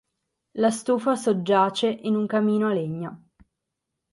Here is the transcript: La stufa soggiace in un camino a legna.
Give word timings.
La 0.55 0.71
stufa 0.71 1.13
soggiace 1.15 1.85
in 1.87 2.15
un 2.15 2.25
camino 2.25 2.67
a 2.69 2.73
legna. 2.73 3.23